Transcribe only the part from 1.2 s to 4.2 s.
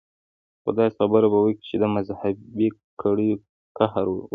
به وکي چې د مذهبي کړيو قهر